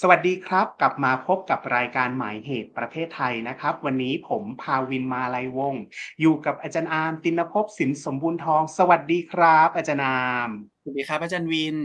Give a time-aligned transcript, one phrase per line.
[0.00, 5.82] สวัสดีครับ กลับมาพบกับรายการหมายเหตุประเภทไทยนะครับ วันนี้ผมภาวินมาลัยวงศ์
[6.20, 10.50] อยู่กับอาจารย์อาร์มติณณภพจ์สินสมบูรณ์ทอง สวัสดีครับ อาจารย์อาร์ม
[10.82, 11.76] สวัสดีครับอาจารย์วิน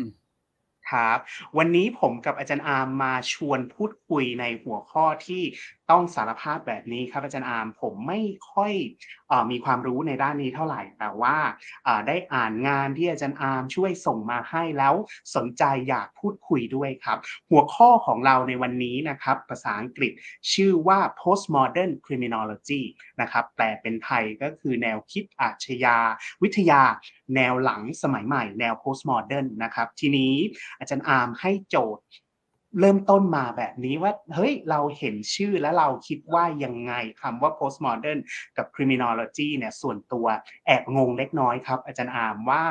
[0.90, 1.18] ครับ
[1.58, 5.44] วันนี้ผมกับอาจารย์อาร์มมาชวนพูดคุยในหัวข้อที่
[5.90, 8.20] ต้องสารภาพแบบนี้ครับอาจารย์อาร์มผมไม่
[8.54, 9.19] ค่อยเออ
[9.52, 11.38] มีความรู้ในด้านนี้เท่าไหร่ แต่ว่า
[12.08, 14.96] ได้อ่านงานที่อาจารย์อาร์มช่วยส่งมาให้แล้ว
[15.36, 17.18] สนใจอยากพูดคุยด้วยครับ
[17.50, 20.12] หัวข้อของเราในวันนี้นะครับ ภาษาอังกฤษ
[20.54, 22.82] ชื่อว่า postmodern criminology
[23.22, 25.98] นะครับแปลเป็นไทยก็คือแนวคิดอาชญา
[26.44, 26.82] วิทยา
[27.36, 30.34] แนวหลังสมัยใหม่ แนว postmodern นะครับ ทีนี้
[30.80, 32.04] อาจารย์อาร์มให้โจทย์
[32.80, 38.20] เริ่มต้นมาแบบนี้ว่าเฮ้ยเราเห็นชื่อแล้วเราคิดว่ายังไงคำว่า postmodern
[38.58, 40.26] กับ criminology เนี่ยส่วนตัว
[40.66, 42.64] แอบงงเล็กน้อยครับ อาจารย์อามว่า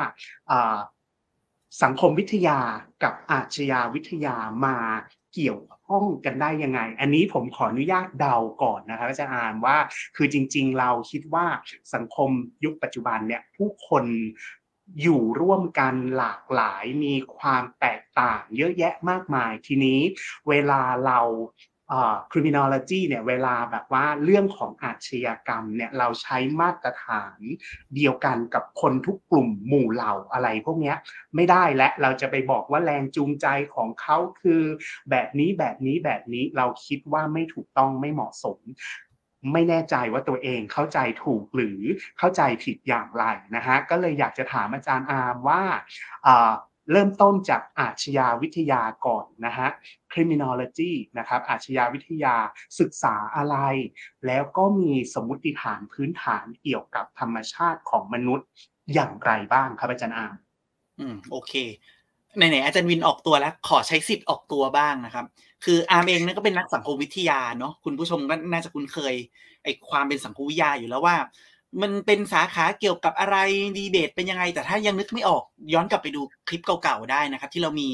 [1.83, 2.59] สังคมวิทยา
[3.03, 4.77] กับอาชญาวิทยามา
[5.33, 9.77] เกี่ยวข้องกันได้ยังไง อันนี้ผมขออนุญาตเดาก่อนนะครับอาจารย์อามว่า
[10.15, 11.45] คือจริง ๆ เราคิดว่า
[11.93, 12.29] สังคม
[12.65, 14.05] ยุคปัจจุบันเนี่ยผู้คน
[15.01, 19.99] อยู่ร่วมกันหลากหลายมีความแตกต่างเยอะแยะมากมายทีนี้
[20.49, 21.19] เวลาเรา
[21.89, 27.39] เอ่อ criminology เนี่ยเวลาแบบว่าเรื่องของอาชญากรรมเนี่ยเราใช้มาตรฐาน
[27.95, 30.97] เดียวกันกับคนทุกกลุ่มหมู่เหล่าอะไรพวกเนี้ย
[31.35, 34.63] ไม่ได้และเราจะไปบอกว่าแรงจูงใจของเขาคือ
[35.11, 38.59] แบบนี้แบบนี้แบบนี้เราคิดว่าไม่ถูกต้องไม่เหมาะสม
[39.53, 41.81] ไม่แน่ใจว่าตัวเองเข้าใจถูกหรือ
[42.17, 43.23] เข้าใจผิดอย่างไร
[43.55, 45.63] นะฮะก็เลยอยากจะถามอาจารย์อาร์มว่า
[46.91, 49.69] เริ่มต้นจากอาชญาวิทยาก่อนนะฮะ
[50.11, 52.35] criminology นะครับ อาชญาวิทยา
[52.79, 53.57] ศึกษาอะไร
[54.25, 58.47] แล้วก็มีสมมติฐานพื้นฐานเกี่ยวกับธรรมชาติของมนุษย์
[58.93, 60.35] อย่างไรบ้างครับอาจารย์อาร์ม
[60.99, 61.53] อืมโอเค
[62.35, 65.25] ไหนๆอาจารย์วินออกตัวแล้ว ขอใช้สิทธิ์ออกตัวบ้างนะครับ
[65.65, 69.13] คืออาร์มเองเนี่ยก็เป็นนักสังคมวิทยาเนาะคุณผู้ชมก็น่าจะคุ้นเคย
[69.63, 71.15] ไอ้ความเป็นสังคมวิทยาอยู่แล้วว่า
[71.81, 73.37] มันเป็นสาขาเกี่ยวกับอะไร
[73.77, 75.43] ดีเบตเป็นยังไง แต่ถ้ายังนึกไม่ออก
[75.73, 77.89] ย้อนกลับไปดูคลิปเก่าๆได้นะครับ ที่เรามี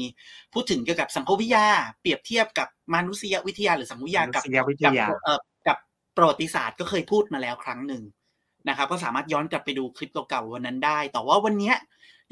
[0.52, 1.66] พูดถึงเกี่ยวกับสังคมวิทยา
[2.00, 5.76] เปรียบเทียบกับมนุษยวิทยาหรือสังคมวิทยากับมนุษยวิทกับยาเอ่อกับ
[6.16, 8.02] ประวัติศาสตร์ก็เคยพูดมาแล้วครั้งหนึ่ง
[8.68, 11.76] นะครับ ก็สามารถย้อนกลับไปดูคลิปเก่าๆวันนั้นได้ แต่ว่าวันเนี้ย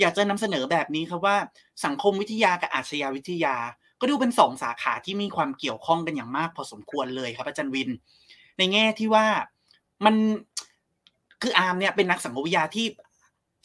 [0.01, 1.37] อยากจะนำเสนอแบบนี้ครับว่า
[1.85, 3.57] สังคมวิทยากับอาชญาวิทยา
[4.01, 7.91] ก็ดูเป็นสองสาขาที่มีความเกี่ยวข้องกันอย่างมากพอสมควรเลยครับอาจารย์วิน
[8.59, 9.27] ในแง่ที่ว่า
[10.05, 10.15] มัน
[11.43, 12.87] คืออาร์มเนี่ยเป็นนักสังคมวิทยาที่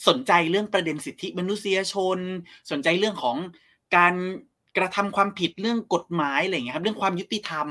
[0.08, 2.18] สนใจเรื่องประเด็นสิทธิมนุษยชน
[2.72, 3.38] สนใจเรื่องของ
[3.96, 4.14] การ
[4.78, 7.68] กระทำความผิดเรื่องกฎหมายอะไรอย่างเงี้ยครับเรื่องความยุติธรรม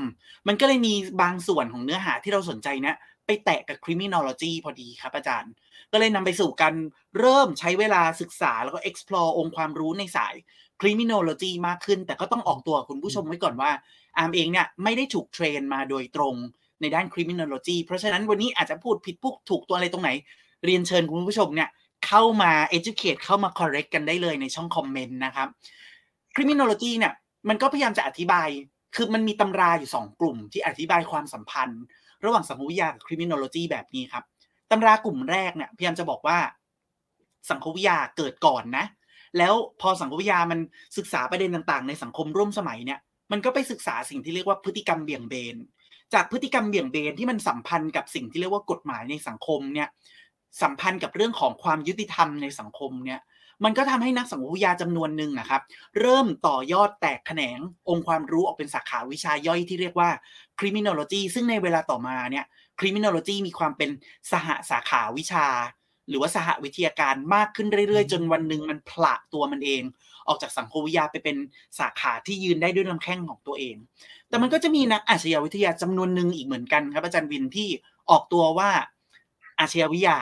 [0.47, 2.97] มันก็เลยมีบางส่วนของเนื้อหาที่เราสนใจเนี่ย
[3.29, 5.51] ไปแตะกับ criminology พอดีครับอาจารย์
[5.91, 6.75] ก็เลยนำไปสู่การ
[7.19, 10.35] เริ่มใช้เวลาศึกษาแล้วก็ explore องค์ความรู้ในสาย
[10.81, 13.71] criminology มากขึ้น แต่ก็ต้องออกตัวคุณผู้ชมไว้ก่อนว่า
[14.17, 16.35] อาร์มเองเนี่ยไม่ได้ถูกเทรนมาโดยตรง
[16.81, 20.09] ในด้าน criminology เพราะฉะนั้นวันนี้อาจจะพูดผิดพูดถูกตัวอะไรตรงไหน
[20.65, 21.69] เรียนเชิญคุณผู้ชมเนี่ย
[22.07, 25.47] เข้ามา educate เข้ามา correct กันได้เลยในช่องคอมเมนต์นะครับ
[26.35, 27.13] criminology เนี่ย
[27.49, 28.47] มันก็พยายามจะอธิบาย
[28.95, 31.83] คือมันมีตำราอยู่สองกลุ่มที่อธิบายความสัมพันธ์
[32.25, 34.23] ระหว่างสังคมวิทยากับ criminology แบบนี้ครับ
[34.71, 36.37] ตำรากลุ่มแรกเนี่ยพยายามจะบอกว่า
[37.51, 38.85] สังคมวิทยาเกิดก่อนนะ
[39.37, 40.59] แล้วพอสังคมวิทยามัน
[40.97, 42.99] ศึกษาประเด็นต่างๆ ในสังคมร่วมสมัยเนี่ย
[43.31, 45.55] มันก็ไปศึกษาสิ่งที่เรียกว่าพฤติกรรมเบี่ยงเบน
[46.13, 49.87] จากพฤติกรรมเบี่ยงเบนที่มันสัมพันธ์กับสิ่งที่เรียกว่ากฎหมายในสังคมเนี่ย
[50.61, 53.19] สัมพันธ์กับเรื่องของความยุติธรรมในสังคมเนี่ย
[53.63, 55.61] มันก็ทำให้นักสังคมวิทยาจำนวนหนึ่งอะครับ
[55.99, 57.59] เริ่มต่อยอดแตกแขนง
[57.89, 60.09] องค์ความรู้ออกเป็นสาขาวิชาย่อยที่เรียกว่า
[60.59, 62.45] criminology ซึ่งในเวลาต่อมาเนี่ย
[62.79, 63.89] criminology มีความเป็น
[64.31, 65.47] สหสาขาวิชา
[66.09, 69.81] หรือว่าสหวิทยาการมากขึ้นเรื่อยๆ จนวันหนึ่งมันผละตัวมันเอง
[70.27, 71.37] ออกจากสังคมวิทยาไปเป็น
[71.79, 73.75] สาขาที่ยืนได้ด้วยลำแข้งของตัวเอง
[74.29, 77.69] แต่มันก็จะมีนักอาชญาวิทยาจำนวนหนึ่งอีกเหมือนกันครับอาจารย์วินที่
[78.09, 78.69] ออกตัวว่า
[79.59, 80.17] อาชญาวิทยา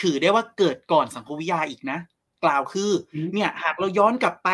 [0.00, 1.98] ถือได้ว่าเกิดก่อนสังคมวิทยาอีกนะ
[2.44, 4.48] กล่าวคืออืมเนี่ยหากเราย้อนกลับไป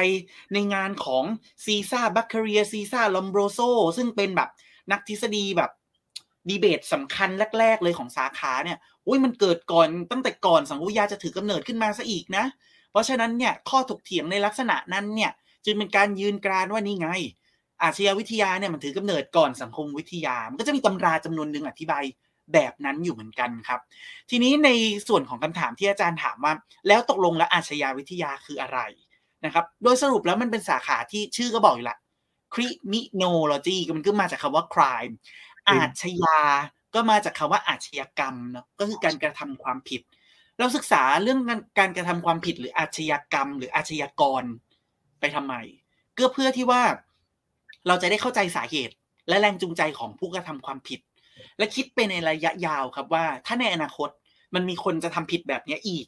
[0.53, 1.25] ในงานของ
[1.65, 3.61] ซีซ่าบัคเคเรียซีซ่าลอมโบรโซ
[3.97, 4.49] ซึ่งเป็นแบบ
[4.93, 5.71] นักทฤษฎีแบบ
[6.49, 12.45] ดีเบตสำคัญแรก ๆ เลยของสาขาเนี่ยอุ้ยมันเกิดก่อนตั้งแต่ก่อนสังคมวิทยาจะถือกำเนิดขึ้นมาซะอีกนะ
[12.91, 15.31] เพราะฉะนั้นเนี่ยข้อถกเถียงในลักษณะนั้นเนี่ย
[15.65, 17.09] จึงเป็นการยืนกรานว่านี่ไง
[17.83, 22.05] อาชญาวิทยาเนี่ยมันถือกำเนิดก่อนสังคมวิทยา มันก็จะมีตำราจำนวนหนึ่งอธิบาย
[22.55, 23.81] แบบนั้นอยู่เหมือนกันครับ
[24.31, 24.71] ทีนี้ใน
[25.09, 26.53] ส่วนของคำถามที่อาจารย์ถามว่า
[26.89, 28.79] แล้วตกลงแล้วอาชญาวิทยาคืออะไร
[29.45, 31.99] นะครับ โดยสรุปแล้วมันเป็นสาขาที่ชื่อก็บอกอยู่ละ
[32.55, 35.15] criminology ก็มันก็มาจากคำว่า crime
[35.69, 36.39] อาชญา
[36.95, 40.03] ก็มาจากคำว่าอาชญากรรมเนาะก็คือการกระทำความผิด
[40.59, 44.43] เราศึกษาเรื่องการการกระทำความผิดหรืออาชญากรรม หรืออาชญากร
[45.21, 45.55] ไปทำไม
[46.19, 46.83] ก็เพื่อที่ว่า
[47.87, 48.95] เราจะได้เข้าใจสาเหตุ
[49.29, 51.01] และแรงจูงใจของผู้กระทำความผิด
[51.59, 54.09] และคิดไปในระยะยาวครับว่า ถ้าในอนาคต
[54.55, 56.07] มันมีคนจะทำผิดแบบนี้อีก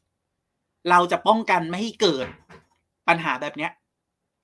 [0.91, 2.27] เราจะป้องกันไม่ให้เกิด
[3.09, 3.73] ปัญหาแบบเนี้ย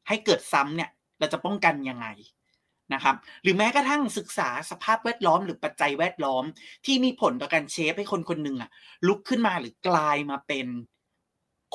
[0.09, 2.07] ให้เกิดซ้ำเนี่ย เราจะป้องกันยังไง
[2.95, 6.45] นะครับ หรือแม้กระทั่งศึกษาสภาพแวดล้อม หรือปัจจัยแวดล้อม
[6.87, 8.71] ที่มีผลต่อการเชฟให้คนคนหนึ่งอะ
[9.07, 10.67] ลุกขึ้นมาหรือกลายมาเป็น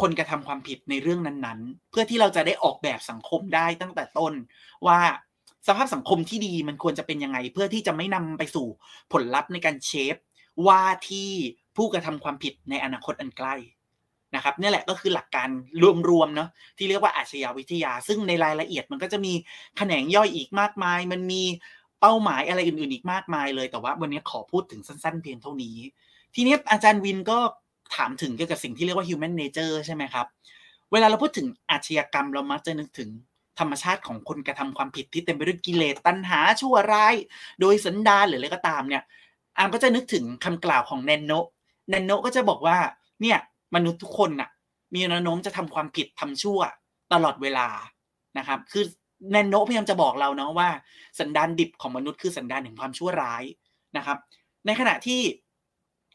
[0.01, 4.33] คนกระทำความผิดในเรื่องนั้นๆ เพื่อที่เราจะได้ออกแบบสังคมได้ตั้งแต่ต้น
[4.87, 4.99] ว่า
[5.67, 8.67] สภาพสังคมที่ดีมันควรจะเป็นยังไง เพื่อที่จะไม่นำไปสู่
[9.11, 10.15] ผลลัพธ์ในการเชฟ
[10.67, 11.29] ว่าที่
[11.75, 13.55] ผู้กระทำความผิดในอนาคตอันใกล้
[14.35, 15.49] นะครับนี่แหละก็คือหลักการ
[16.09, 19.33] รวมๆเนาะที่เรียกว่าอาชญาวิทยา ซึ่งในรายละเอียดมันก็จะมี
[19.77, 21.43] แขนงย่อยอีกมากมาย มันมี
[22.01, 25.77] เป้าหมายอะไรอื่นๆอีกมากมายเลยแต่ว่าวันนี้ขอพูดถึงสั้น ๆ เพียงเท่านี้
[26.35, 27.37] ทีนี้อาจารย์วินก็
[27.95, 30.25] ถามถึงเกี่ยวกับสิ่งที่เรียกว่า human nature ใช่ไหมครับ
[30.91, 33.09] เวลาเราพูดถึงอาชญากรรมเรามักจะนึกถึง
[33.59, 37.15] ธรรมชาติของคนกระทำความผิดที่เต็มไปด้วยกิเลสตัณหาชั่วร้าย
[37.61, 39.03] โดยสันดานหรืออะไรก็ตามเนี่ย
[39.57, 41.31] อามก็จะนึกถึงคำกล่าวของแนนโน
[41.89, 42.77] แนนโนก็จะบอกว่า
[43.21, 43.37] เนี่ย
[43.75, 44.49] มนุษย์ทุกคนน่ะ
[44.93, 46.59] มีแนวโน้มจะทำความผิดทำชั่ว
[47.13, 47.67] ตลอดเวลา
[48.37, 48.83] นะครับ คือ
[49.31, 50.69] แนนโนพยายามจะบอกเราเนาะว่า
[51.19, 53.43] สันดานดิบของมนุษย์คือสันดานแห่งความชั่วร้าย
[53.97, 54.17] นะครับ
[54.65, 55.21] ในขณะที่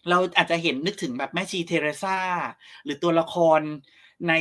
[0.09, 2.19] เราอาจจะเห็นนึกถึงแบบแม่ชีเทเรซา
[2.85, 3.61] หรือตัวละคร
[4.29, 4.33] ใน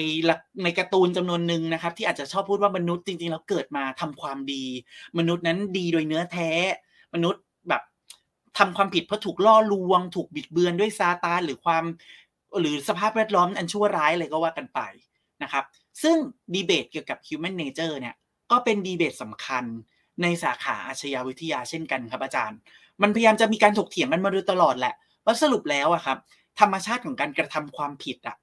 [0.63, 4.63] ในการ์ตูนจำนวนหนึ่งนะครับ ที่อาจจะชอบพูดว่ามนุษย์จริงๆแล้วเกิดมาทำความดี
[5.17, 6.49] มนุษย์นั้นดีโดยเนื้อแท้
[7.13, 7.81] มนุษย์แบบ
[8.57, 11.83] ทำความผิดเพราะถูกล่อลวง ถูกบิดเบือนด้วยซาตานหรือความ
[12.59, 14.79] หรือสภาพแวดล้อมอันชั่วร้ายอะไรก็ว่ากันไป
[15.43, 15.65] นะครับ
[16.03, 16.17] ซึ่ง
[16.53, 18.15] ดีเบตเกี่ยวกับ human nature เนี่ย
[18.51, 19.63] ก็เป็นดีเบตสำคัญ
[20.21, 22.57] ในสาขาอาชญาวิทยาเช่นกันครับอาจารย์
[23.01, 24.93] มันพยายามจะมีการถกเถียงกันมาโดยตลอดแหละ
[25.25, 26.17] ว่าสรุปแล้วอะครับ
[26.59, 28.37] ธรรมชาติของการกระทำความผิดอะ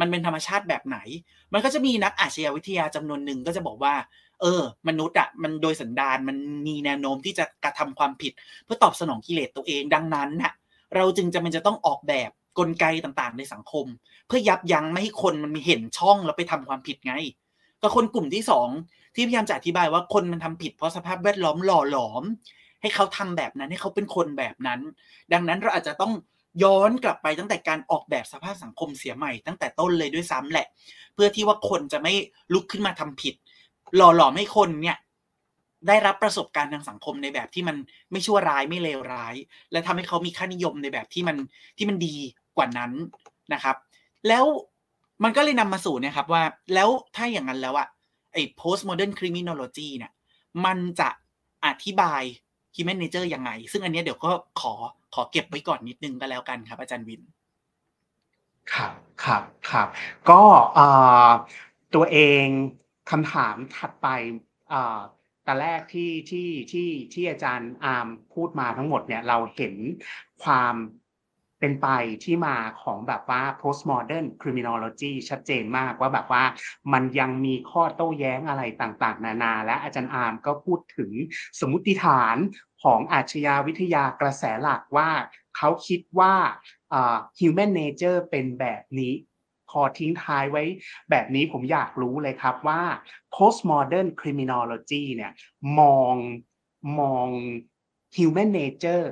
[0.00, 0.98] มันเป็นธรรมชาติแบบไหน
[1.52, 3.94] มันก็จะมีนักอาชญาวิทยาจำนวนหนึ่งก็จะบอกว่า
[4.40, 8.32] เออ มนุษย์อะมันโดยสันดานมันมีแนวโน้มที่จะกระทำความผิด
[8.64, 10.52] เพื่อตอบสนองกิเลสตัวเองดังนั้นน่ะ
[10.96, 13.86] เราจึงจะมันจะต้องออกแบบกลไกต่างๆ ในสังคม
[14.26, 17.14] เพื่อยับยั้งไม่ให้คนมันมีเห็นช่องแล้วไปทำความผิดไง
[17.82, 18.68] ก็คนกลุ่มที่สอง
[19.14, 22.22] ที่พยายามจะอธิบายว่าคนมันทำผิดเพราะสภาพแวดล้อมหล่อหลอม
[22.80, 24.80] ให้เขาทำแบบนั้นให้เขาเป็นคนแบบนั้น
[25.32, 26.12] ดังนั้นเราอาจจะต้อง
[26.62, 30.66] ย้อนกลับไปตั้งแต่การออกแบบสภาพสังคมเสียใหม่ ตั้งแต่ต้นเลยด้วยซ้ำแหละ
[31.14, 32.12] เพื่อที่ว่าคนจะไม่
[32.54, 33.34] ลุกขึ้นมาทำผิด
[33.96, 34.98] หล่อหลอมให้คนเนี่ย
[35.88, 37.76] ได้รับประสบการณ์ทางสังคมในแบบที่มัน
[38.10, 39.34] ไม่ชั่วร้ายไม่เลวร้าย
[39.72, 41.36] และทำให้เขามีค่านิยมในแบบที่มัน
[41.76, 42.16] ที่มันดี
[42.56, 42.92] กว่านั้น
[43.54, 43.76] นะครับ
[44.28, 44.44] แล้ว
[45.24, 46.42] มันก็เลยนำมาสู่เนี่ยครับว่า
[46.74, 47.88] แล้วถ้าอย่างนั้นแล้วอะ
[48.32, 50.12] ไอ้ postmodern criminology เนี่ย
[50.64, 51.08] มันจะ
[51.66, 52.22] อธิบาย
[52.76, 54.30] human nature ยังไง ซึ่งอันนี้เดี๋ยวก็
[54.60, 54.74] ขอ
[55.14, 57.22] ขอเก็บไว้ก่อนนิดนึงก็แล้วกันครับ อาจารย์วิน
[58.74, 58.92] ครับ
[59.24, 59.88] ครับครับ
[60.30, 60.42] ก็
[61.94, 62.46] ตัวเอง
[63.10, 64.08] คำถามถัดไป
[65.44, 69.74] แต่แรกที่ที่ที่ที่อาจารย์อาร์มพูดมาทั้งหมดเนี่ยเราเห็น
[70.44, 70.74] ความ
[71.60, 71.88] เป็นไป
[72.24, 76.44] ที่มาของแบบว่า postmodern criminology ชัดเจนมากว่าแบบว่า
[76.92, 81.10] มันยังมีข้อโต้แย้งอะไรต่างๆ นานาและอาจารย์อาร์มก็พูดถึง
[81.60, 82.36] สมมติฐาน
[82.82, 85.10] ของอาชญาวิทยากระแสหลักว่า
[85.56, 86.34] เขาคิดว่า
[87.38, 89.14] human nature เป็นแบบนี้
[89.70, 90.64] พอทิ้งท้ายไว้
[91.10, 92.82] แบบนี้ผมอยากรู้เลยครับว่า
[93.34, 95.32] postmodern criminology เนี่ย
[95.78, 96.14] มอง
[97.00, 97.26] มอง
[98.16, 99.06] human nature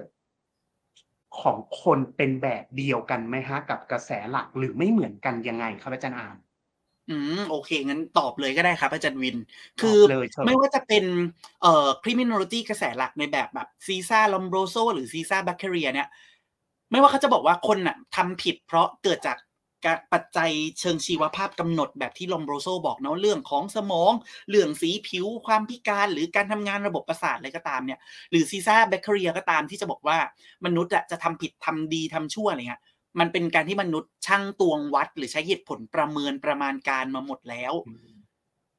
[1.41, 6.37] ของคนเป็นแบบเดียวกันไหมฮะ กับกระแสหลักหรือไม่เหมือนกันยังไงครับอาจารย์อาม
[7.11, 9.37] อืมโอเค งั้นตอบเลยก็ได้ครับอาจารย์วิน
[9.81, 9.99] คือ
[10.47, 11.05] ไม่ว่าจะเป็น
[11.63, 16.09] เอ่อ criminology กระแสหลักในแบบแบบซีซ่าลอมโบโซหรือซีซ่าแบคทีเรียเนี่ย
[16.91, 19.37] ไม่ว่าเขาจะบอกว่าคนน่ะทำผิดเพราะเกิดจาก
[20.13, 24.13] ปัจจัยเชิงชีวภาพกำหนดแบบที่ Lombroso บอกเนาะเรื่องของสมอง
[24.51, 27.99] เรื่องสีผิวความพิการ หรือการทำงานระบบประสาทอะไรก็ตามเนี่ย
[28.31, 30.19] หรือซีซ่าแบคทีเรียก็ตามที่จะบอกว่า
[30.65, 32.83] มนุษย์จะทำผิดทำดีทำชั่วอะไรเงี้ย
[33.21, 37.73] มันเป็นการที่มนุษย์ชั่งตวงวัด หรือใช้เหตุผลประเมินประมาณการมาหมดแล้ว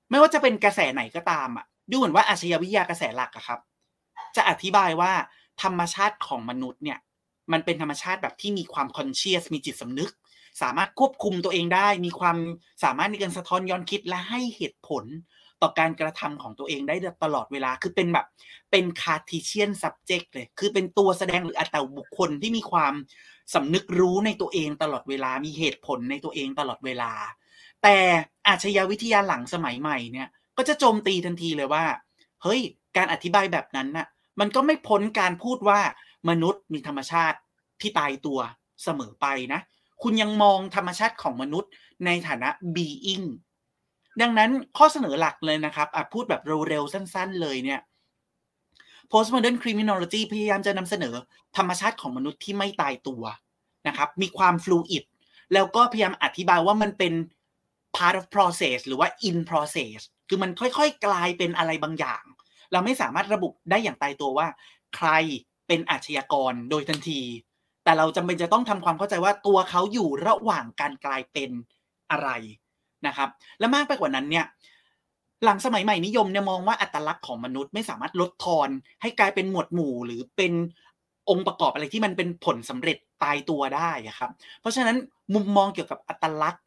[0.09, 3.59] ไม่ว่าจะเป็นกระแสไหนก็ตามอะดูเหมือนว่าอาชญาวิทยากระแสหลักอะครับ
[4.35, 5.11] จะอธิบายว่า
[5.63, 6.99] ธรรมชาติของมนุษย์เนี่ย
[7.51, 10.11] มันเป็นธรรมชาติแบบที่มีความคอนเชียสมีจิตสำนึก
[10.61, 12.37] สามารถควบคุมตัวเองได้ มีความ
[12.83, 15.05] สามารถในการสะท้อนย้อนคิดและให้เหตุผล
[15.61, 18.25] ต่อการกระทำของตัวเองได้ตลอดเวลา คือเป็นแบบ
[18.71, 22.93] เป็นคาร์ติเชียน subject เลย คือเป็นตัวแสดงหรืออัตบุคคลที่มีความ
[23.53, 27.11] สำนึกรู้ในตัวเองตลอดเวลา มีเหตุผลในตัวเองตลอดเวลา
[27.83, 27.97] แต่
[28.47, 31.85] อาชญาวิทยาหลังสมัยใหม่เนี่ย ก็จะโจมตีทันทีเลยว่า
[32.43, 32.61] เฮ้ย
[32.97, 34.07] การอธิบายแบบนั้นน่ะ
[34.39, 35.79] มันก็ไม่พ้นการพูดว่า
[36.29, 37.37] มนุษย์มีธรรมชาติ
[37.81, 38.39] ที่ตายตัว
[38.83, 39.61] เสมอไปนะ
[40.03, 41.71] คุณยังมองธรรมชาติของมนุษย์
[42.05, 43.27] ในฐานะ being
[44.21, 47.79] ดังนั้นข้อเสนอหลักเลยนะครับพูดแบบเร็วๆ สั้นๆ เลยเนี่ย
[49.11, 51.15] postmodern criminology พยายามจะนำเสนอ
[51.57, 53.23] ธรรมชาติของมนุษย์ที่ไม่ตายตัว
[53.87, 55.03] นะครับ มีความ fluid
[55.53, 57.13] แล้วก็พยายามอธิบายว่ามันเป็น
[57.95, 59.97] part of process หรือว่า in process
[60.29, 62.23] คือมันค่อยๆ กลายเป็นอะไรบางอย่าง
[62.71, 64.47] เราไม่สามารถระบุได้อย่างตายตัวว่า
[64.95, 65.09] ใคร
[65.67, 67.21] เป็นอาชญากรโดยทันที
[67.89, 71.51] แต่เราจำเป็นจะต้องทำความเข้าใจว่าตัวเขาอยู่ระหว่างการกลายเป็น
[72.11, 72.29] อะไร
[73.07, 73.29] นะครับ
[73.59, 74.45] และมากไปกว่านั้นเนี่ย
[75.43, 78.69] หลังสมัยใหม่นิยมเนี่ยมองว่าอัตลักษณ์ของมนุษย์ไม่สามารถลดทอน
[79.01, 80.53] ให้กลายเป็นหมวดหมู่ หรือเป็น
[81.29, 84.31] องค์ประกอบอะไรที่มันเป็นผลสำเร็จตายตัวได้ครับ
[84.61, 84.97] เพราะฉะนั้น
[85.35, 86.63] มุมมองเกี่ยวกับอัตลักษณ์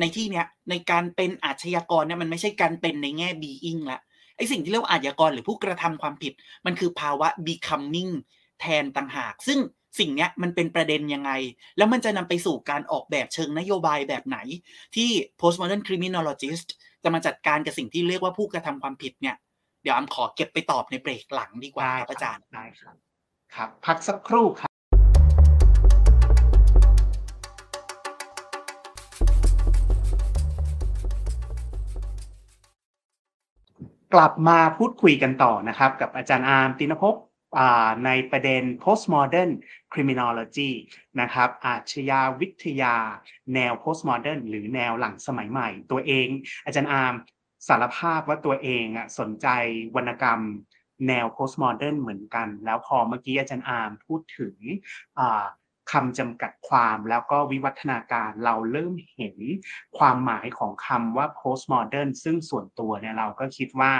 [0.00, 4.00] ในที่เนี้ยในการเป็นอาชญากรเนี่ยมันไม่ใช่การเป็นในแง่ being ละ
[4.36, 6.32] ไอสิ่งที่เรียกว่าอาชญากรหรือผู้กระทำความผิด
[6.66, 8.12] มันคือภาวะ becoming
[8.60, 9.58] แทนต่างหาก ซึ่ง
[9.98, 11.30] สิ่งเนี้ยมันเป็นประเด็นยังไง
[11.76, 14.38] แล้วมันจะนำไปสู่การออกแบบเชิงนโยบายแบบไหน
[14.96, 16.68] ที่ postmodern criminologist
[17.02, 19.36] จะมาจัดการกับสิ่งที่เรียกว่าผู้กระทำความผิดเนี่ย
[19.82, 22.96] เดี๋ยวอำขอเก็บไปตอบในเบรกหลังดีกว่าครับอาจารย์ได้ครับ
[23.54, 24.70] ครับ พักสักครู่ครับ
[34.14, 37.14] กลับมาพูดคุยกันต่อนะครับ กับอาจารย์อาร์มตินภพ
[38.04, 39.50] ในประเด็น postmodern
[39.92, 40.72] criminology
[41.20, 42.96] นะครับ อาชญาวิทยา
[43.54, 46.28] แนว postmodern หรือแนวหลังสมัยใหม่ ตัวเอง
[46.64, 47.14] อาจารย์อาร์ม
[47.68, 49.46] สารภาพว่าตัวเองอะสนใจ
[49.96, 50.40] วรรณกรรม
[51.08, 54.56] แนว postmodern เหมือนกัน แล้วพอเมื่อกี้อาจารย์อาร์มพูดถึง
[55.92, 59.36] คำจำกัดความแล้วก็วิวัฒนาการเราเริ่มเห็น
[59.98, 63.92] ความหมายของคำว่า postmodern ซึ่งส่วนตัวเนี่ยเราก็คิดว่า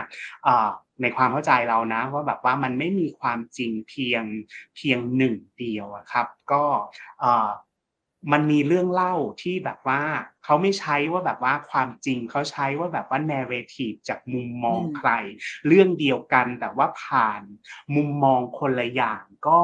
[1.02, 4.25] ในความเข้าใจเรานะว่าแบบว่ามันไม่มีความจริงเพียง
[4.76, 6.64] เพียงหนึ่งเดียวครับ ก็
[8.32, 10.02] มันมีเรื่องเล่าที่แบบว่า
[10.44, 15.11] เขาไม่ใช้ว่าแบบว่าความจริงเขาใช้ว่าแบบว่า narrative จากมุมมองใคร
[15.66, 17.42] เรื่องเดียวกันแต่ว่าผ่าน
[17.94, 19.62] มุมมองคนละอย่างก็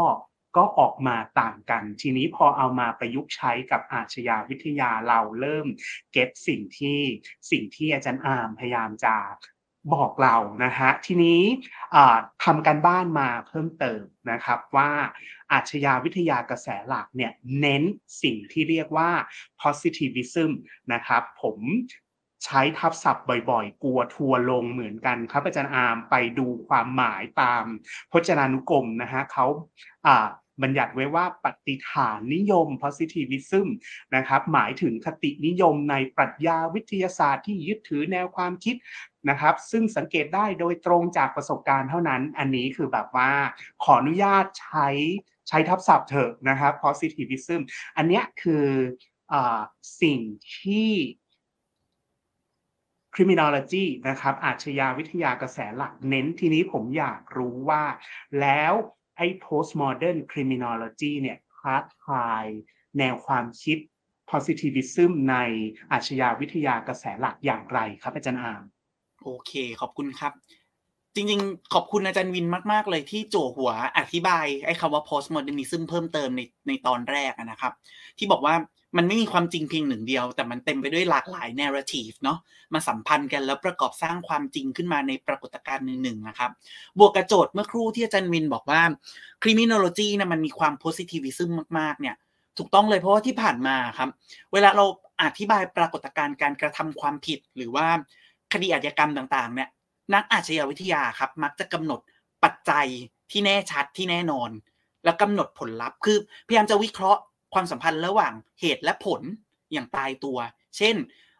[0.56, 5.66] ก็ออกมาต่างกัน ทีนี้พอเอามาประยุกต์ใช้กับอาชญาวิทยาเราเริ่ม
[6.12, 7.00] เก็ตสิ่งที่
[7.50, 9.16] สิ่งที่อาจารย์อามพยายามจะ
[9.94, 11.40] บอกเรานะฮะทีนี้
[12.44, 14.90] ทำการบ้านมาเพิ่มเติมนะครับว่า
[15.52, 17.82] อาชญาวิทยากระแสหลักเนี่ยเน้น
[18.22, 19.10] สิ่งที่เรียกว่า
[19.62, 20.50] positivism
[20.92, 21.58] นะครับ ผม
[22.44, 27.64] ใช้ทับศัพท์บ่อยๆ กลัวทัวลงเหมือนกันครับอาจารย์อาร์มไปดูความหมายตาม
[28.12, 29.46] พจนานุกรมนะฮะเขา
[30.62, 33.66] บัญญัติไว้ว่าปฏิฐานนิยม positivism
[34.16, 38.76] นะครับหมายถึงคตินิยมในปรัชญาวิทยาศาสตร์ที่ยึดถือแนวความคิด
[39.28, 43.30] นะครับซึ่งสังเกตได้โดยตรงจากประสบการณ์เท่านั้น อันนี้คือแบบว่า
[43.84, 44.88] ขออนุญาตใช้
[45.48, 47.60] ใช้ทับศัพท์เถอะนะครับ positivism
[47.96, 48.66] อันนี้คือ
[49.32, 49.34] อ
[50.02, 50.18] สิ่ง
[50.58, 50.90] ที่
[53.14, 57.82] criminology นะครับอาชญาวิทยากระแสหลักเน้นทีนี้ผมอยากรู้ว่า
[58.40, 58.74] แล้ว
[59.18, 62.46] ไอ้ postmodern criminology เนี่ยคลาสคลาย
[62.98, 63.78] แนวความคิด
[64.30, 65.36] positivism ใน
[65.92, 68.62] อาชญาวิทยากระแสหลักอย่างไรครับอาจารย์อาม
[69.24, 70.32] โอเค ขอบคุณครับ
[71.18, 77.72] จริงๆ ขอบคุณอาจารย์วินมาก ๆ เลยที่โจหัวอธิบายไอ้คำว่า postmodernism เพิ่มเติมในในตอนแรกนะครับ
[78.18, 78.54] ที่บอกว่า
[78.96, 82.38] มันไม่มีความจริงเพียงหนึ่งเดียว แต่มันเต็มไปด้วยหลากหลาย narrative เนาะ
[82.74, 86.50] มาสัมพันธ์กันแล้วประกอบสร้างความจริงขึ้นมาในปรากฏการณ์หนึ่งๆนะครับ
[86.98, 88.82] บวกกระโจทย์เมื่อครู่ที่อาจารย์วินบอกว่า
[89.42, 92.16] criminology นะมันมีความ positivism มากๆเนี่ย
[92.58, 94.08] ถูกต้องเลยเพราะว่าที่ผ่านมาครับ
[94.52, 94.84] เวลาเรา
[95.22, 97.86] อธิบายปรากฏการณ์การกระทำความผิดหรือว่า
[98.52, 99.68] คดีอาญากรรมต่างๆเนี่ย
[100.14, 102.00] นักอาชญาวิทยาครับ มักจะกำหนด
[102.44, 102.86] ปัจจัย
[103.30, 104.50] ที่แน่ชัดที่แน่นอน
[105.04, 107.20] แล้วกำหนดผลลัพธ์คือพยายามจะวิเคราะห์
[107.54, 109.22] ความสัมพันธ์ระหว่างเหตุและผล
[109.72, 110.38] อย่างตายตัว
[110.76, 110.96] เช่น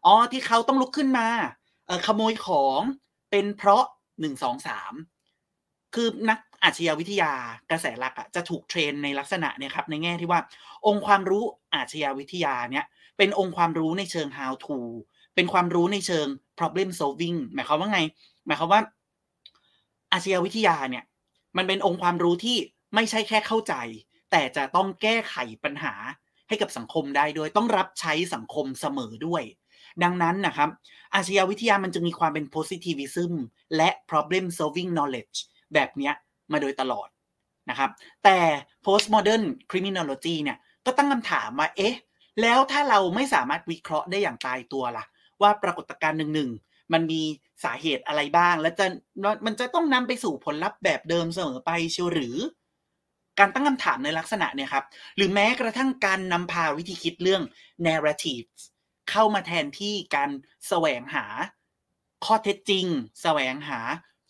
[0.06, 1.28] อ๋อที่เขาต้องลุกขึ้นมา
[2.06, 2.80] ขโมยของ
[3.30, 3.84] เป็นเพราะ
[4.20, 4.92] หนึ่งสองสาม
[5.94, 7.32] คือนักอาชญาวิทยา
[7.70, 10.40] กระแสหลักอะจะถูกเทรนในลักษณะเนี่ยครับในแง่ที่ว่า
[10.86, 11.44] องค์ความรู้
[11.74, 12.84] อาชญาวิทยาเนี่ย
[13.18, 14.78] เป็นองค์ความรู้ในเชิง how to
[15.34, 16.26] เป็นความรู้ในเชิง
[16.58, 18.00] problem solving หมายความว่าไง
[18.48, 18.82] หมายความว่า
[20.12, 21.04] อาชญาวิทยาเนี่ย
[21.56, 22.56] มันเป็นองค์ความรู้ที่
[22.94, 23.74] ไม่ใช่แค่เข้าใจ
[24.30, 25.94] แต่จะต้องแก้ไขปัญหา
[26.48, 29.42] ให้กับสังคมได้ด้วย ต้องรับใช้สังคมเสมอด้วย
[30.02, 30.68] ดังนั้นนะครับ
[31.14, 33.32] อาชญาวิทยามันจะมีความเป็น positivism
[33.76, 35.36] และ problem solving knowledge
[35.74, 36.10] แบบนี้
[36.52, 37.08] มาโดยตลอด
[37.70, 37.90] นะครับ
[38.24, 38.38] แต่
[38.84, 41.96] postmodern criminology เนี่ยก็ตั้งคำถามว่าเอ๊ะ
[42.42, 45.04] แล้วถ้าเราไม่สามารถวิเคราะห์ได้อย่างตายตัวล่ะ
[45.42, 47.22] ว่าปรากฏการณ์หนึ่งๆ มันมี
[47.64, 48.86] สาเหตุอะไรบ้าง และจะ
[49.46, 52.36] มันจะต้องนำไปสู่ผลลัพธ์แบบเดิมเสมอไปเชียวหรือ
[53.38, 54.84] การตั้งคำถามในลักษณะเนี่ยครับ
[55.16, 57.42] หรือแม้กระทั่งการนำพาวิธีคิดเรื่อง
[57.86, 58.46] narrative
[59.10, 60.30] เข้ามาแทนที่การ
[60.68, 61.24] แสวงหา
[62.24, 62.86] ข้อเท็จจริง
[63.22, 63.80] แสวงหา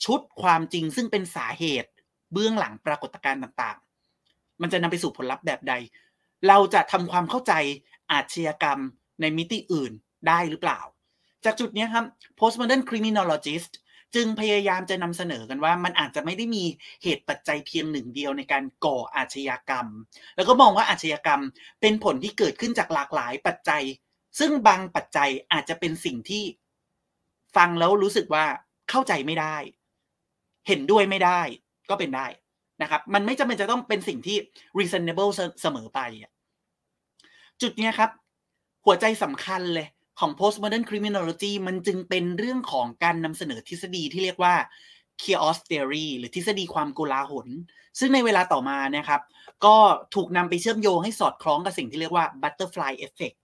[0.04, 1.90] ชุดความจริง ซึ่งเป็นสาเหตุ
[2.32, 5.74] เบื้องหลังปรากฏการณ์ต่างๆ มันจะนำไปสู่ผลลัพธ์แบบใด
[6.48, 7.52] เราจะทำความเข้าใจ
[8.12, 8.78] อาชญากรรม
[9.20, 9.92] ในมิติอื่น
[10.28, 10.80] ได้หรือเปล่า
[11.48, 12.04] จากจุดนี้ครับ
[12.38, 13.72] postmodern criminologist
[14.14, 16.64] จึงพยายามจะนำเสนอกันว่า มันอาจจะไม่ได้มี
[17.02, 19.86] เหตุปัจจัยเพียงหนึ่งเดียวในการก่ออาชญากรรม
[20.36, 21.42] แล้วก็มองว่าอาชญากรรม
[21.80, 23.82] เป็นผลที่เกิดขึ้นจากหลากหลายปัจจัย
[24.38, 26.44] ซึ่งบางปัจจัยอาจจะเป็นสิ่งที่
[27.56, 28.44] ฟังแล้วรู้สึกว่า
[28.90, 29.56] เข้าใจไม่ได้
[30.68, 31.40] เห็นด้วยไม่ได้
[31.90, 32.26] ก็เป็นได้
[32.82, 34.36] นะครับ มันไม่จำเป็นจะต้องเป็นสิ่งที่
[34.78, 35.30] reasonable
[35.62, 36.00] เสมอไป
[37.62, 38.10] จุดนี้ครับ
[38.84, 39.86] หัวใจสำคัญเลย
[40.18, 44.54] ของ postmodern criminology มันจึงเป็นเรื่องของการนำเสนอทฤษฎีที่เรียกว่า
[45.22, 47.48] chaos theory หรือทฤษฎีความโกลาหล
[47.98, 49.20] ซึ่งในเวลาต่อมานะครับ
[49.64, 49.76] ก็
[50.14, 53.42] ถูกนำไปเชื่อมโยงให้สอดคล้องกับสิ่งที่เรียกว่า butterfly effect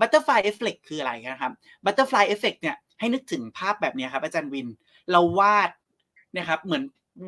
[0.00, 1.52] butterfly effect คืออะไรนะครับ
[1.84, 4.68] butterfly effect เนี่ยให้นึกถึงภาพแบบนี้ครับ อาจารย์วิน
[5.10, 5.70] เราวาด
[6.36, 6.82] นะครับเหมือน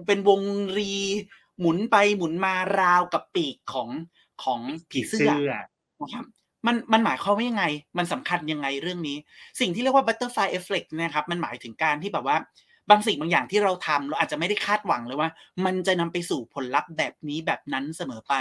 [0.07, 0.41] เป็นวง
[0.79, 0.93] รี
[1.61, 3.89] หมุนไปหมุนมาราวกับปีกของ
[4.43, 5.33] ของผีเสื้อ
[6.01, 6.25] นะครับ
[6.66, 7.64] มันมันหมายความว่ายังไง
[7.99, 9.16] มันสำคัญยังไงเรื่องนี้
[9.61, 12.37] สิ่งที่เรียกว่า butterfly effect นะครับ มันหมายถึงการที่แบบว่า
[12.90, 15.31] บางสิ่งบางอย่างที่เราทำเราอาจจะไม่ได้คาดหวังเลยว่า
[15.64, 18.35] มันจะนำไปสู่ผลลัพธ์แบบนี้แบบนั้นเสมอไป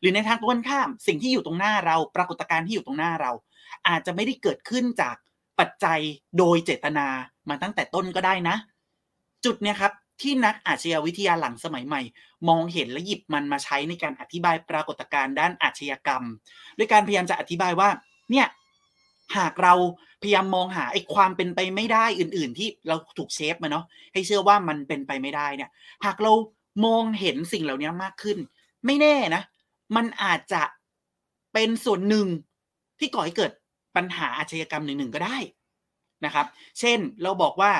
[0.00, 3.32] หรือในทางตรงข้าม สิ่งที่อยู่ตรงหน้าเรา ปรากฏการณ์ที่อยู่ตรงหน้าเรา
[3.88, 5.16] อาจจะไม่ได้เกิดขึ้นจาก
[5.58, 6.00] ปัจจัย
[6.38, 7.06] โดยเจตนา
[7.48, 8.56] มาตั้งแต่ต้นก็ได้นะ
[9.44, 12.02] จุดเนี้ยครับ ที่นักอาชญาวิทยาหลังสมัยใหม่
[12.48, 16.22] มองเห็นและหยิบมันมาใช้ในการอธิบายปรากฏการณ์ด้านอาชญากรรม
[16.78, 17.88] ด้วยการพยายามจะอธิบายว่า
[18.30, 18.46] เนี่ย
[19.36, 19.74] หากเรา
[20.22, 25.70] พยายามมองหาไอ้ความเป็นไปไม่ได้อื่น ๆ ที่เราถูกเชฟมาเนาะให้เชื่อว่ามันเป็นไปไม่ได้เนี่ย
[26.04, 26.32] หากเรา
[26.84, 28.38] มองเห็นสิ่งเหล่านี้มากขึ้น
[28.86, 29.42] ไม่แน่นะ
[29.96, 30.62] มันอาจจะ
[31.52, 32.26] เป็นส่วนหนึ่ง
[32.98, 33.52] ที่ก่อให้เกิด
[33.96, 35.38] ปัญหาอาชญากรรมหนึ่งๆก็ได้
[36.24, 36.46] นะครับ
[36.78, 37.72] เช่นเราบอกว่า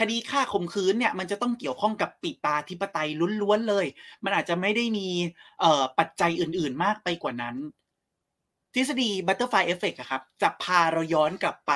[0.00, 3.08] คดีฆ่าข่มขืนเนี่ยมันจะต้องเกี่ยวข้องกับปิตาธิปไตย
[3.42, 3.86] ล้วนๆเลย
[4.24, 5.08] มันอาจจะไม่ได้มี
[5.98, 7.56] ปัจจัยอื่นๆมากไปกว่านั้น
[8.74, 11.72] ทฤษฎี butterfly effect ครับจะพาเราย้อนกลับไป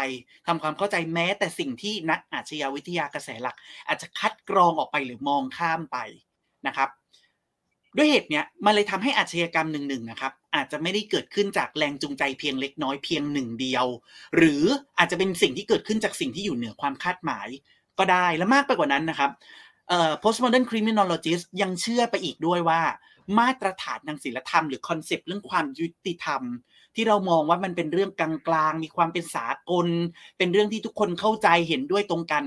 [0.47, 3.57] ทำความเข้าใจแม้แต่สิ่งที่นักอาชญาวิทยากระแสหลัก
[3.89, 5.99] อาจจะคัดกรองออกไปหรือมองข้ามไป
[6.67, 6.89] นะครับ
[7.97, 13.87] ด้วยเหตุเนี้ยมันเลยทำให้อาชญากรรมหนึ่งๆนะครับ อาจจะไม่ได้เกิดขึ้นจากแรงจูงใจเพียงเล็กน้อยเพียงหนึ่งเดียว
[14.37, 14.65] หรือ
[14.99, 17.49] อาจจะเป็นสิ่งที่เกิดขึ้นจากสิ่งที่อยู่เหนือความคาดหมาย
[17.99, 19.31] ก็ได้และมากไปกว่านั้นนะครับ
[20.23, 22.81] postmodern criminologist ยังเชื่อไปอีกด้วยว่า
[23.39, 26.43] มาตรฐานทางศิลธรรมหรือคอนเซปต์เรื่องความยุติธรรม
[26.95, 29.89] ที่เรามองว่ามันเป็นเรื่องกลางๆ มีความเป็นสากล
[30.39, 32.45] เป็นเรื่องที่ทุกคนเข้าใจเห็นด้วยตรงกัน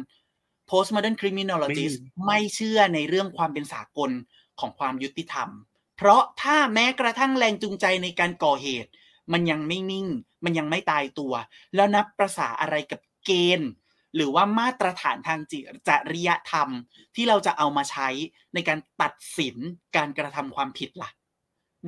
[0.70, 4.12] postmodern criminologist ไม่เชื่อในเรื่องความเป็นสากล
[4.60, 5.50] ของความยุติธรรม
[5.98, 8.90] เพราะถ้าแม้กระทั่งแรงจูงใจในการก่อเหตุ
[9.32, 10.08] มันยังไม่นิ่ง
[10.44, 11.34] มันยังไม่ตายตัว
[11.76, 13.70] แล้วนับประษาอะไรกับเกณฑ์
[14.18, 16.70] หรือว่ามาตรฐานทางจิจริยธรรม
[17.16, 18.08] ที่เราจะเอามาใช้
[18.54, 19.56] ในการตัดสิน
[19.96, 21.10] การกระทำความผิดละ่ะ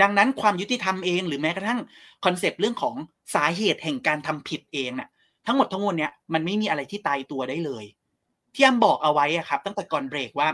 [0.01, 1.81] ดังนั้นความยุติธรรมเอง หรือแม้กระทั่ง
[2.25, 2.95] คอนเซปต์เรื่องของ
[3.35, 5.09] สาเหตุแห่งการทำผิดเองนะ่ะ
[5.45, 7.85] ทั้งหมดทั้งมวลเนี้ยมันไม่มีอะไรที่ตายตัวได้เลย
[8.53, 10.49] ที่อ้ำบอกเอาไว้อะครับ ตั้งแต่ก่อนเบรกว่า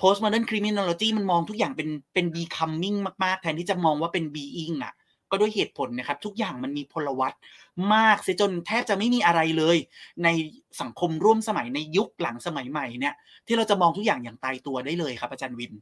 [0.00, 4.94] postmodern criminology มันมองทุกอย่างเป็นเป็น becoming มาก ๆ แทนที่จะมองว่าเป็น being อะ
[5.30, 7.34] ก็ด้วยเหตุผลนะครับ ทุกอย่างมันมีพลวัต
[7.94, 9.76] มากเสียจนแทบจะไม่มีอะไรเลย
[10.24, 10.28] ใน
[10.80, 13.14] สังคมร่วมสมัยในยุคหลังสมัยใหม่เนี่ย
[13.46, 15.74] ที่เราจะมองทุกอย่างอย่างตายตัวได้เลยครับ อาจารย์วิน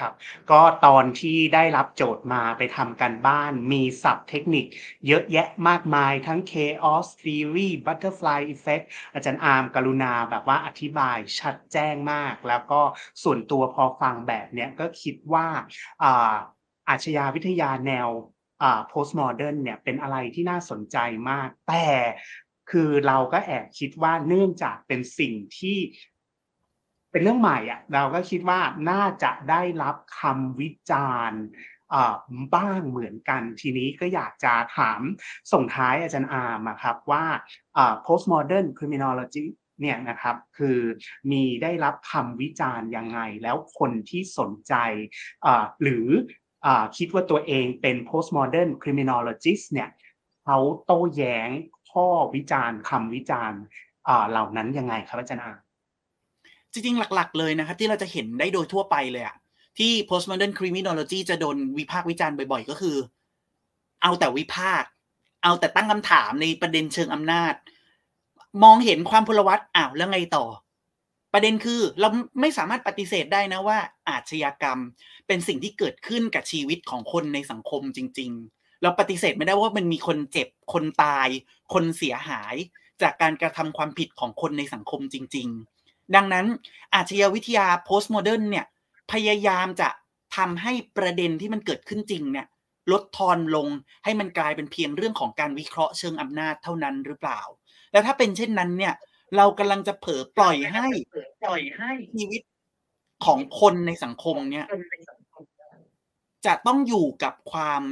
[0.00, 0.12] ครับ
[0.50, 4.66] ก็ตอนที่ได้รับโจทย์มาไปทำกันบ้านมีศัพท์เทคนิค
[5.06, 12.80] เยอะแยะมากมายทั้ง chaos theory butterfly effect อาจารย์อาร์มกรุณาแบบว่าอธิบายชัดแจ้งมาก แล้วก็
[13.22, 15.46] ส่วนตัวพอฟังแบบเนี้ยก็คิดว่า
[16.88, 18.08] อาชญาวิทยาแนว
[18.92, 20.96] postmodern เนี่ยเป็นอะไรที่น่าสนใจ
[21.30, 21.86] มาก แต่
[22.70, 25.78] คือเราก็แอบคิดว่าเนื่องจากเป็นสิ่งที่
[27.10, 31.42] เป็นเรื่องใหม่อะเราก็คิดว่าน่าจะได้รับคำวิจารณ์
[32.54, 35.00] บ้างเหมือนกัน ทีนี้ก็อยากจะถาม
[35.52, 37.24] ส่งท้ายอาจารย์อาร์มครับว่า
[38.06, 39.44] postmodern criminology
[39.80, 40.78] เนี่ยนะครับคือ
[41.30, 44.74] มีได้รับคำวิจารณ์ยังไง แล้วคนที่สนใจ
[45.82, 46.08] หรือ
[46.96, 49.88] คิดว่าตัวเองเป็น postmodern criminologist เนี่ย
[50.44, 51.48] เขาโต้แย้ง
[51.92, 53.60] ข้อวิจารณ์คำวิจารณ์
[54.30, 55.52] เหล่านั้นยังไงครับอาจารย์อา
[56.72, 59.36] จริงๆ หลัก ๆ เลยนะครับ ที่เราจะเห็นได้โดยทั่วไปเลยอะ
[59.78, 62.96] ที่ postmodern criminology จะโดนวิพากษ์วิจารณ์บ่อย ๆ ก็คือ
[64.02, 64.90] เอาแต่วิพากษ์
[65.42, 67.54] เอาแต่ตั้งคำถามในประเด็นเชิงอำนาจ
[68.64, 70.44] มองเห็นความพลวัตอ้าวแล้วไงต่อ
[71.34, 72.08] ประเด็นคือเรา
[72.40, 74.78] ไม่สามารถปฏิเสธได้นะว่า อาชญากรรม
[75.26, 81.28] เป็นสิ่งที่เกิดขึ้นกับชีวิตของคนในสังคมจริง ๆ เราปฏิเสธไม่ได้ว่ามันมีคนเจ็บคนตาย
[81.72, 82.54] คนเสียหาย
[83.02, 85.48] จากการกระทำความผิดของคนในสังคมจริง
[85.82, 86.46] ๆ ดังนั้น
[86.94, 88.66] อาชญาวิทยา postmodern เนี่ย
[89.12, 89.88] พยายามจะ
[90.36, 92.46] ทำให้ประเด็นที่มันเกิดขึ้นจริงเนี่ย
[92.92, 93.68] ลดทอนลง
[94.04, 97.40] ให้มันกลายเป็นเพียงเรื่องของการวิเคราะห์เชิงอำนาจเท่านั้นหรือเปล่า
[97.92, 98.94] แล้วถ้าเป็นเช่นนั้นเนี่ย
[99.36, 100.86] เรากำลังจะเผลอปล่อยให้
[101.42, 102.42] ปล่อยให้ชีวิต
[103.26, 104.66] ของคนในสังคมเนี่ย
[106.46, 107.82] จะต้องอยู่กับความ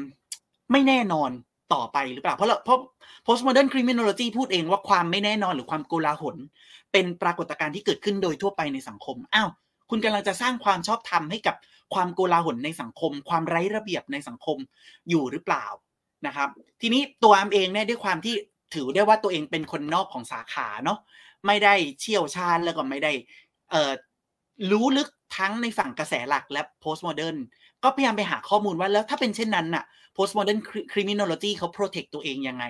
[0.73, 1.31] ไม่แน่นอน
[1.75, 2.79] ต่อไปหรือเปล่า เพราะเราเพราะ
[3.27, 6.37] postmodern criminology พูดเองว่าความไม่แน่นอนหรือความโกลาหล
[6.93, 9.51] เป็นปรากฏการณ์ที่เกิดขึ้นโดยทั่วไปในสังคมอ้าว
[9.91, 11.57] คุณกำลังจะสร้างความชอบธรรมให้กับ
[11.95, 14.59] ความโกลาหลในสังคม ความไร้ระเบียบในสังคม
[15.09, 15.67] อยู่หรือเปล่า
[16.27, 16.49] นะครับ
[16.81, 18.35] ทีนี้ตัวอามเองเนี่ยด้วยความที่
[18.75, 20.99] ถือได้ว่าตัวเองเป็นคนนอกของสาขาเนาะ
[21.47, 23.13] ไม่ได้เชี่ยวชาญแล้วก็ไม่ได้
[23.71, 23.93] เอ่อ
[24.71, 27.37] รู้ลึกทั้งในฝั่งกระแสหลักและ postmodern
[27.83, 29.85] ก็พยายามไปหาข้อมูลว่าแล้วถ้าเป็นเช่นนั้นน่ะ
[30.17, 30.61] postmodern
[30.93, 32.65] criminology เขา protect ตัวเองยังไง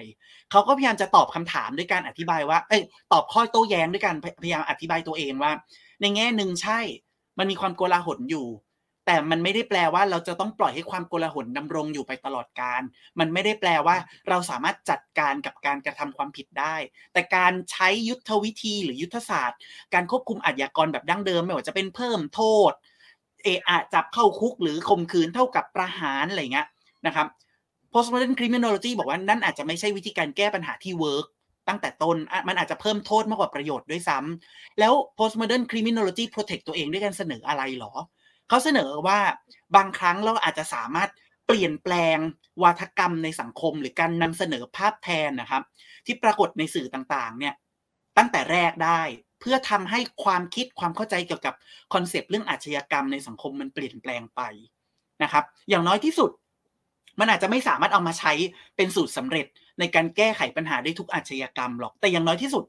[0.50, 2.82] เขาก็พยายามจะตอบคำถามด้วยการอธิบายว่า เอ้ย
[3.12, 5.52] ตอบข้อโต้แย้งด้วยการพยายามอธิบายตัวเองว่า
[6.00, 6.80] ในแง่หนึ่งใช่
[7.38, 8.46] มันมีความโกลาหลอยู่
[9.06, 12.82] แต่มันไม่ได้แปลว่าเราจะต้องปล่อยให้ความโกลาหลดำรงอยู่ไปตลอดการ
[13.18, 13.96] มันไม่ได้แปลว่า
[14.28, 16.76] เราสามารถจัดการกับการกระทำความผิดได้
[17.12, 19.58] แต่การใช้ยุทธวิธีหรือยุทธศาสตร์
[19.94, 22.72] การควบคุมอาชญากรแบบดั้งเดิมไม่ว่าจะเป็นเพิ่มโทษ
[23.44, 26.66] เอะอะจับเข้าคุกหรือข่มขืนเท่ากับประหารอะไรเงี้ย
[27.06, 27.26] นะครับ
[27.92, 31.26] postmodern criminology บอกว่านั่นอาจจะไม่ใช่วิธีการแก้ปัญหาที่เวิร์ก
[31.68, 32.16] ตั้งแต่ต้น
[32.48, 37.92] มันอาจจะเพิ่มโทษมากกว่าประโยชน์ด้วยซ้ำแล้ว postmodern criminology protect ตัวเองด้วยการเสนออะไรหรอ
[38.52, 39.20] เขาเสนอว่า
[39.76, 41.10] บางครั้งเราอาจจะสามารถ
[41.46, 42.18] เปลี่ยนแปลง
[42.62, 45.62] วาทกรรมในสังคม หรือการนำเสนอภาพแทนนะครับ
[46.06, 47.54] ที่ปรากฏในสื่อต่างๆ เนี่ย
[48.18, 49.00] ตั้งแต่แรกได้
[49.40, 51.54] เพื่อทำให้ความคิดความเข้าใจเกี่ยวกับ
[51.94, 54.40] คอนเซปต์เรื่องอาชญากรรมในสังคมมันเปลี่ยนแปลงไป
[55.22, 56.30] นะครับ อย่างน้อยที่สุด
[57.20, 58.32] มันอาจจะไม่สามารถเอามาใช้
[58.76, 59.46] เป็นสูตรสำเร็จ
[59.78, 62.64] ในการแก้ไขปัญหาได้ทุกอาชญากรรมหรอก แต่อย่างน้อยที่สุด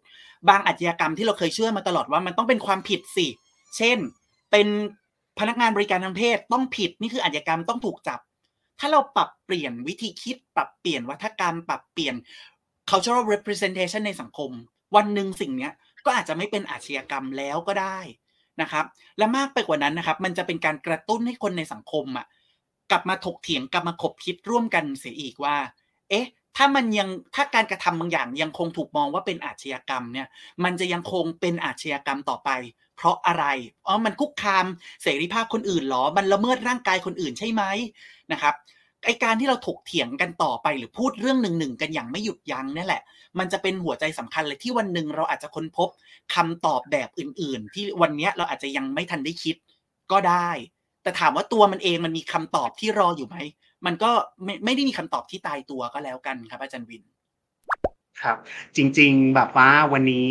[0.50, 3.28] บางอาชญากรรมที่เราเคยเชื่อมาตลอดว่ามันต้องเป็นความผิดสิ
[3.78, 3.98] เช่น
[4.52, 4.67] เป็น
[5.39, 8.19] พนักงานบริการทางเพศต้องผิดนี่คืออาชญากรรมต้องถูกจับ
[8.80, 12.15] ถ้าเราปรับเปลี่ยนวิธีคิด ปรับเปลี่ยนวัฒกรรม ปรับเปลี่ยน
[12.89, 14.52] cultural representation ในสังคม
[14.96, 15.69] วันหนึ่งสิ่งนี้
[16.06, 18.00] ก็อาจจะไม่เป็นอาชญากรรมแล้วก็ได้
[18.62, 18.86] นะครับ
[19.17, 22.26] และมากไปกว่านั้นนะครับ มันจะเป็นการกระตุ้นให้คนในสังคมอะ
[22.91, 25.56] กลับมาถกเถียงกลับมาขบคิดร่วมกันเสียอีกว่า
[26.10, 30.28] เอ๊ะ ถ้ามันยังถ้าการกระทำบางอย่างยังคงถูกมองว่าเป็นอาชญากรรมเนี่ย
[30.63, 32.50] มันจะยังคงเป็นอาชญากรรมต่อไป
[32.98, 33.46] เพราะอะไร
[33.88, 34.66] อ๋อมันคุกคาม
[35.04, 37.63] เสรีภาพคนอื่นหรอ มันละเมิดร่างกายคนอื่นใช่ไหม
[38.32, 38.56] นะครับ
[39.06, 43.02] ไอการที่เราถกเถียงกันต่อไปหรือพูดเรื่องหนึ่งหนึ่งกันอย่างไม่หยุดยั้งนี่แหละ
[43.39, 45.89] มันจะเป็นหัวใจสำคัญเลยที่วันหนึ่งเราอาจจะค้นพบ
[46.36, 49.56] คำตอบแบบอื่น ๆ ที่วันนี้เราอาจจะยังไม่ทันได้คิด
[50.12, 50.50] ก็ได้
[51.04, 53.38] แต่ถามว่าตัวมันเองมันมีคำตอบที่รออยู่ไหม
[53.86, 54.12] มันก็
[54.43, 57.04] ไม่ไม่ได้มีคำตอบที่ตายตัวก็แล้วกันครับ อาจารย์วิน
[58.22, 58.38] ครับ
[58.76, 60.30] จริง ๆ แบบว่าวันนี้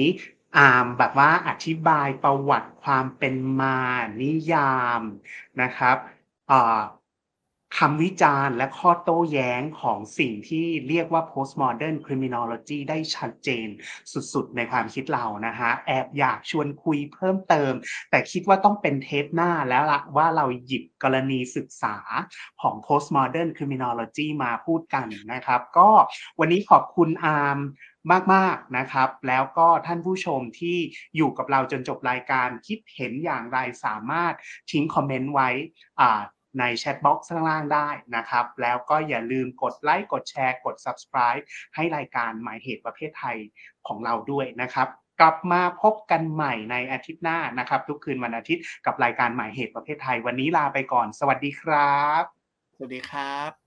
[0.57, 3.79] อามแบบว่าอธิบายประวัติความเป็นมา
[4.21, 5.03] นิยาม
[5.63, 5.97] นะครับ
[7.79, 13.67] คำวิจารณ์และข้อโต้แย้งของสิ่งที่เรียกว่า postmodern criminology ได้ชัดเจน
[14.33, 17.73] สุดๆ ในความคิดเรานะฮะ แอบอยากชวนคุยเพิ่มเติม
[18.11, 21.97] แต่คิดว่าต้องเป็นเทปหน้าแล้วละว่าเราหยิบกรณีศึกษา
[22.61, 25.91] ของ postmodern criminology มาพูดกันนะครับ ก็
[26.41, 27.59] วันนี้ขอบคุณอาร์ม
[28.35, 30.79] มาก ๆ นะครับ แล้วก็ท่านผู้ชมที่
[31.17, 34.35] อยู่กับเราจนจบรายการคิดเห็นอย่างไรสามารถ
[34.71, 35.49] ทิ้งคอมเมนต์ไว้
[36.59, 43.37] ใน chatbox ข้างล่างได้นะครับ แล้วก็อย่าลืมกดไลค์กดแชร์ กด subscribe ให้รายการหมายเหตุประเภทไทย
[43.87, 44.89] ของเราด้วยนะครับ
[45.21, 52.25] กลับมาพบกันใหม่ในอาทิตย์หน้านะครับ ทุกคืนวันอาทิตย์กับรายการหมายเหตุประเภทไทย วันนี้ลาไปก่อน สวัสดีครับ
[52.77, 53.62] สวัสดีครับ